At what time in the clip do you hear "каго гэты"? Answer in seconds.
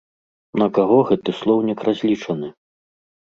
0.77-1.35